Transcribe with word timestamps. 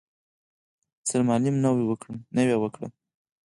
سرمالم 1.09 1.55
نوې 1.63 1.83
وکړه. 2.61 2.87